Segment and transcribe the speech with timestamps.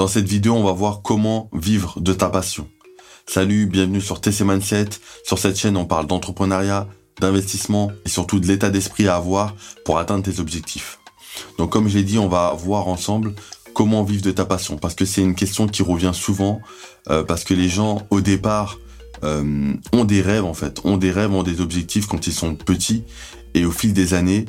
[0.00, 2.66] Dans cette vidéo, on va voir comment vivre de ta passion.
[3.26, 4.88] Salut, bienvenue sur TC Mindset.
[5.26, 6.88] Sur cette chaîne, on parle d'entrepreneuriat,
[7.20, 11.00] d'investissement et surtout de l'état d'esprit à avoir pour atteindre tes objectifs.
[11.58, 13.34] Donc comme je l'ai dit, on va voir ensemble
[13.74, 16.62] comment vivre de ta passion parce que c'est une question qui revient souvent
[17.10, 18.78] euh, parce que les gens au départ
[19.22, 22.54] euh, ont des rêves en fait, ont des rêves, ont des objectifs quand ils sont
[22.54, 23.04] petits
[23.52, 24.46] et au fil des années,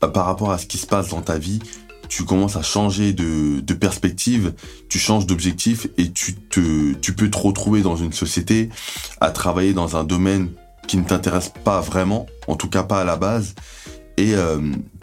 [0.00, 1.60] par rapport à ce qui se passe dans ta vie,
[2.14, 4.52] tu commences à changer de, perspective,
[4.90, 8.68] tu changes d'objectif et tu peux te retrouver dans une société
[9.22, 10.50] à travailler dans un domaine
[10.86, 13.54] qui ne t'intéresse pas vraiment, en tout cas pas à la base,
[14.18, 14.60] et euh,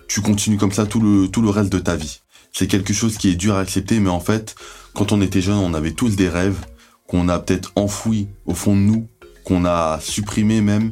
[0.07, 2.21] tu continues comme ça tout le, reste de ta vie.
[2.53, 4.53] C'est quelque chose qui est dur à accepter, mais en fait,
[4.93, 6.59] quand on était jeune, on avait tous des rêves
[7.07, 9.07] qu'on a peut-être enfouis au fond de nous,
[9.45, 10.91] qu'on a supprimé même,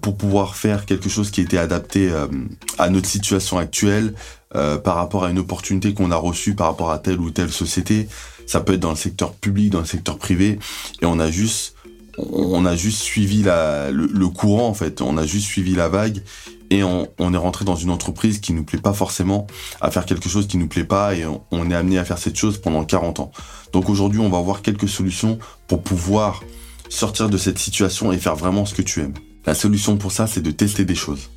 [0.00, 2.26] pour pouvoir faire quelque chose qui était adapté euh,
[2.78, 4.14] à notre situation actuelle,
[4.56, 7.50] euh, par rapport à une opportunité qu'on a reçue par rapport à telle ou telle
[7.50, 8.08] société.
[8.46, 10.60] Ça peut être dans le secteur public, dans le secteur privé,
[11.02, 11.74] et on a juste,
[12.18, 15.00] on a juste suivi la, le, courant en fait.
[15.00, 16.22] On a juste suivi la vague
[16.70, 19.48] et on, est rentré dans une entreprise qui nous plaît pas forcément,
[19.80, 22.36] à faire quelque chose qui nous plaît pas et on est amené à faire cette
[22.36, 23.32] chose pendant 40 ans.
[23.72, 26.44] Donc aujourd'hui, on va voir quelques solutions pour pouvoir
[26.88, 29.14] sortir de cette situation et faire vraiment ce que tu aimes.
[29.46, 31.30] La solution pour ça, c'est de tester des choses.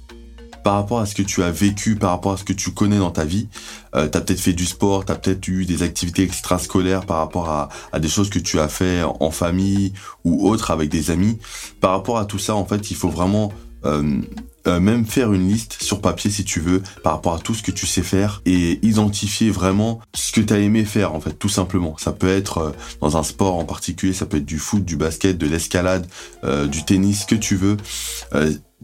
[0.63, 2.97] Par rapport à ce que tu as vécu, par rapport à ce que tu connais
[2.97, 3.47] dans ta vie,
[3.95, 7.17] euh, tu as peut-être fait du sport, tu as peut-être eu des activités extrascolaires par
[7.17, 9.93] rapport à, des choses que tu as fait en famille
[10.25, 11.37] ou autres avec des amis.
[11.79, 13.53] Par rapport à tout ça, en fait, il faut vraiment
[13.85, 14.21] euh,
[14.67, 17.63] euh, même faire une liste sur papier si tu veux par rapport à tout ce
[17.63, 21.33] que tu sais faire et identifier vraiment ce que tu as aimé faire en fait
[21.33, 21.95] tout simplement.
[21.97, 24.97] Ça peut être euh, dans un sport en particulier, ça peut être du foot, du
[24.97, 26.07] basket, de l'escalade,
[26.43, 27.77] euh, du tennis, que tu veux.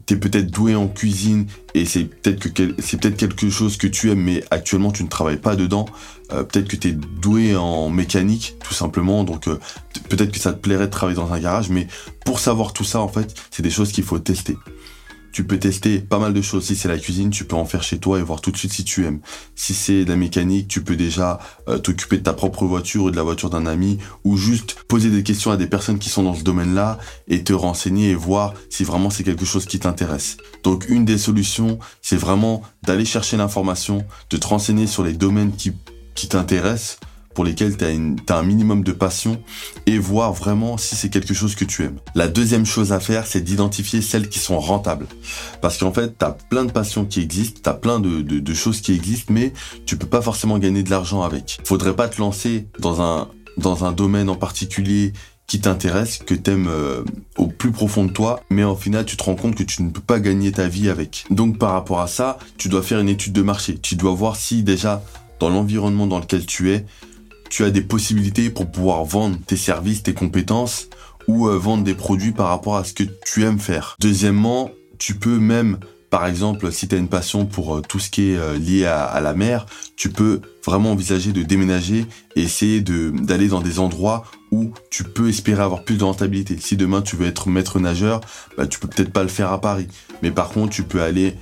[0.08, 4.10] T'es peut-être doué en cuisine et c'est peut-être que c'est peut-être quelque chose que tu
[4.10, 5.86] aimes mais actuellement tu ne travailles pas dedans.
[6.30, 9.46] peut-être que tu es doué en mécanique tout simplement donc
[10.10, 11.88] peut-être que ça te plairait de travailler dans un garage mais
[12.26, 14.58] pour savoir tout ça en fait c'est des choses qu'il faut tester
[15.34, 16.66] tu peux tester pas mal de choses.
[16.66, 18.72] Si c'est la cuisine, tu peux en faire chez toi et voir tout de suite
[18.72, 19.20] si tu aimes.
[19.56, 23.16] Si c'est la mécanique, tu peux déjà euh, t'occuper de ta propre voiture ou de
[23.16, 26.36] la voiture d'un ami ou juste poser des questions à des personnes qui sont dans
[26.36, 30.38] ce domaine-là et te renseigner et voir si vraiment c'est quelque chose qui t'intéresse.
[30.64, 35.54] Donc une des solutions, c'est vraiment d'aller chercher l'information, de te renseigner sur les domaines
[35.56, 35.74] qui,
[36.14, 37.00] qui t'intéressent
[37.34, 39.42] pour lesquels tu as, un minimum de passion
[39.86, 42.00] et voir vraiment si c'est quelque chose que tu aimes.
[42.16, 45.08] La deuxième chose à faire, c'est d'identifier celles qui sont rentables.
[45.62, 48.82] Parce qu'en fait, tu as plein de passions qui existent, tu as plein de, choses
[48.82, 49.54] qui existent, mais
[49.86, 51.60] tu peux pas forcément gagner de l'argent avec.
[51.64, 55.14] Faudrait pas te lancer dans un, dans un domaine en particulier
[55.48, 57.04] qui t'intéresse, que t'aimes euh,
[57.38, 59.90] au plus profond de toi, mais au final tu te rends compte que tu ne
[59.90, 61.26] peux pas gagner ta vie avec.
[61.30, 63.78] Donc par rapport à ça, tu dois faire une étude de marché.
[63.78, 65.04] Tu dois voir si déjà
[65.40, 66.86] dans l'environnement dans lequel tu es,
[67.54, 70.88] tu as des possibilités pour pouvoir vendre tes services, tes compétences
[71.28, 73.96] ou euh, vendre des produits par rapport à ce que tu aimes faire.
[74.00, 75.78] Deuxièmement, tu peux même,
[76.10, 78.88] par exemple, si tu as une passion pour euh, tout ce qui est euh, lié
[78.88, 84.24] à, la mer, tu peux vraiment envisager de déménager et essayer d'aller dans des endroits
[84.52, 86.58] où tu peux espérer avoir plus de rentabilité.
[86.60, 88.22] Si demain tu veux être maître nageur,
[88.58, 89.88] bah, tu peux peut-être pas le faire à Paris.
[90.24, 91.36] Mais par contre, tu peux aller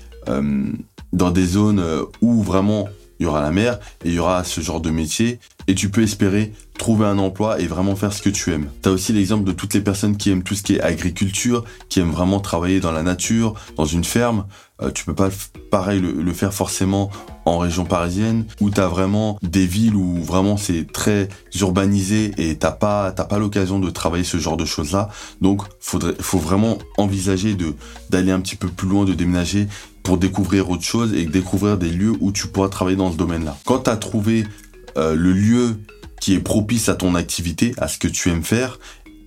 [1.14, 1.84] dans des zones
[2.22, 2.88] où vraiment
[3.22, 5.90] il y aura la mer et il y aura ce genre de métier et tu
[5.90, 8.68] peux espérer trouver un emploi et vraiment faire ce que tu aimes.
[8.82, 11.64] Tu as aussi l'exemple de toutes les personnes qui aiment tout ce qui est agriculture,
[11.88, 14.46] qui aiment vraiment travailler dans la nature, dans une ferme.
[14.82, 15.30] Euh, tu peux pas
[15.70, 17.12] pareil le, faire forcément
[17.46, 21.30] en région parisienne où tu as vraiment des villes où vraiment c'est très
[21.60, 25.10] urbanisé et t'as pas t'as pas l'occasion de travailler ce genre de choses là.
[25.42, 27.56] Donc faudrait faut vraiment envisager
[28.10, 29.68] d'aller un petit peu plus loin, de déménager
[30.04, 33.58] pour découvrir autre chose et découvrir des lieux où tu pourras travailler dans ce domaine-là.
[33.66, 34.46] Quand tu as trouvé
[34.98, 35.78] euh, le lieu
[36.20, 38.78] qui est propice à ton activité, à ce que tu aimes faire,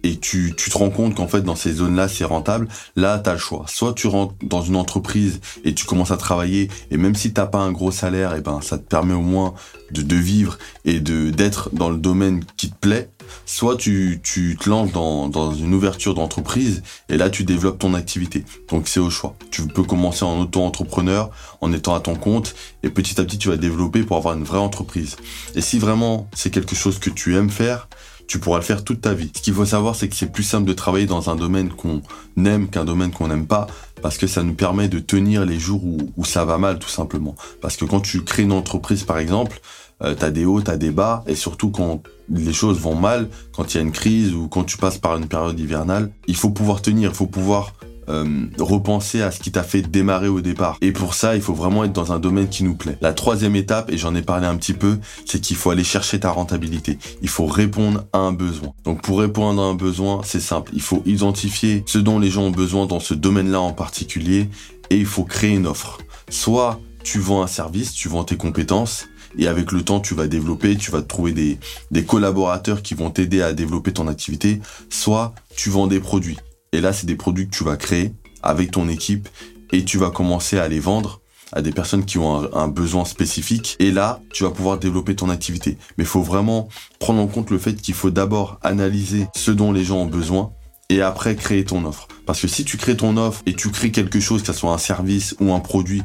[0.05, 3.31] et tu, tu te rends compte qu'en fait dans ces zones-là c'est rentable, là tu
[3.31, 3.65] as le choix.
[3.69, 7.47] Soit tu rentres dans une entreprise et tu commences à travailler et même si t'as
[7.47, 9.55] pas un gros salaire, et eh ben ça te permet au moins
[9.91, 13.09] de, de vivre et de d'être dans le domaine qui te plaît
[13.47, 18.45] soit tu, te lances dans une ouverture d'entreprise et là tu développes ton activité.
[18.69, 19.37] Donc c'est au choix.
[19.51, 21.31] Tu peux commencer en auto-entrepreneur
[21.61, 24.45] en étant à ton compte et petit à petit tu vas développer pour avoir une
[24.45, 25.17] vraie entreprise.
[25.55, 27.89] Et si vraiment c'est quelque chose que tu aimes faire,
[28.27, 29.31] tu pourras le faire toute ta vie.
[29.37, 32.01] Ce qu'il faut savoir, c'est que c'est plus simple de travailler dans un domaine qu'on
[32.45, 33.67] aime qu'un domaine qu'on n'aime pas,
[34.05, 36.91] parce que ça nous permet de tenir les jours où, où ça va mal, tout
[36.91, 37.35] simplement.
[37.63, 39.63] Parce que quand tu crées une entreprise, par exemple,
[40.03, 43.73] euh, t'as des hauts, t'as des bas, et surtout quand les choses vont mal, quand
[43.73, 46.51] il y a une crise ou quand tu passes par une période hivernale, il faut
[46.51, 47.73] pouvoir tenir, il faut pouvoir
[48.09, 50.79] euh, repenser à ce qui t'a fait démarrer au départ.
[50.81, 52.99] Et pour ça, il faut vraiment être dans un domaine qui nous plaît.
[53.01, 56.21] La troisième étape, et j'en ai parlé un petit peu, c'est qu'il faut aller chercher
[56.21, 56.99] ta rentabilité.
[57.23, 58.73] Il faut répondre à un besoin.
[58.85, 60.71] Donc pour répondre à un besoin, c'est simple.
[60.75, 64.49] Il faut identifier ce dont les gens ont besoin dans ce domaine-là en particulier
[64.91, 65.99] et il faut créer une offre.
[66.29, 69.07] Soit tu vends un service, tu vends tes compétences,
[69.39, 71.59] et avec le temps, tu vas développer, tu vas trouver des,
[71.91, 74.61] des collaborateurs qui vont t'aider à développer ton activité,
[74.91, 76.39] soit tu vends des produits.
[76.75, 78.13] Et là, c'est des produits que tu vas créer
[78.43, 79.29] avec ton équipe
[79.73, 81.21] et tu vas commencer à les vendre
[81.53, 83.77] à des personnes qui ont un, besoin spécifique.
[83.79, 85.79] Et là, tu vas pouvoir développer ton activité.
[85.97, 86.69] Mais il faut vraiment
[86.99, 90.51] prendre en compte le fait qu'il faut d'abord analyser ce dont les gens ont besoin
[90.89, 92.09] et après créer ton offre.
[92.27, 94.73] Parce que si tu crées ton offre et tu crées quelque chose, que ce soit
[94.73, 96.03] un service ou un produit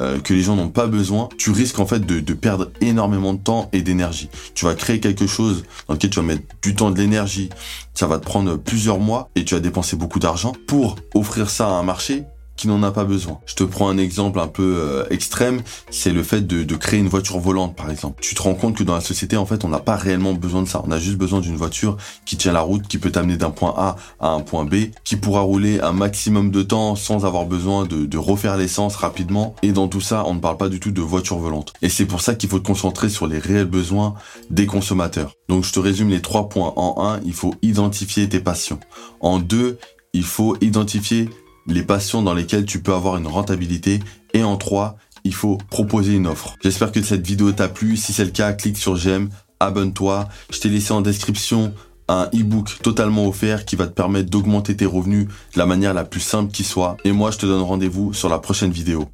[0.00, 3.34] euh, que les gens n'ont pas besoin, tu risques en fait de, de perdre énormément
[3.34, 4.28] de temps et d'énergie.
[4.54, 7.50] Tu vas créer quelque chose dans lequel tu vas mettre du temps, de l'énergie,
[7.94, 11.68] ça va te prendre plusieurs mois et tu vas dépenser beaucoup d'argent pour offrir ça
[11.68, 12.24] à un marché
[12.58, 13.38] qui n'en a pas besoin.
[13.46, 16.98] Je te prends un exemple un peu euh, extrême, c'est le fait de, de, créer
[16.98, 18.20] une voiture volante par exemple.
[18.20, 20.62] Tu te rends compte que dans la société en fait on n'a pas réellement besoin
[20.62, 20.82] de ça.
[20.86, 21.96] On a juste besoin d'une voiture
[22.26, 25.16] qui tient la route, qui peut t'amener d'un point A à un point B, qui
[25.16, 29.54] pourra rouler un maximum de temps sans avoir besoin de, de refaire l'essence rapidement.
[29.62, 31.72] Et dans tout ça, on ne parle pas du tout de voiture volante.
[31.80, 34.14] Et c'est pour ça qu'il faut te concentrer sur les réels besoins
[34.50, 35.36] des consommateurs.
[35.48, 36.72] Donc je te résume les trois points.
[36.74, 38.80] En un, il faut identifier tes passions.
[39.20, 39.78] En deux,
[40.12, 41.28] il faut identifier
[41.68, 44.00] les passions dans lesquelles tu peux avoir une rentabilité.
[44.34, 46.56] Et en trois, il faut proposer une offre.
[46.62, 47.96] J'espère que cette vidéo t'a plu.
[47.96, 49.28] Si c'est le cas, clique sur j'aime,
[49.60, 50.28] abonne-toi.
[50.50, 51.72] Je t'ai laissé en description
[52.08, 56.04] un e-book totalement offert qui va te permettre d'augmenter tes revenus de la manière la
[56.04, 56.96] plus simple qui soit.
[57.04, 59.08] Et moi, je te donne rendez-vous sur la prochaine vidéo.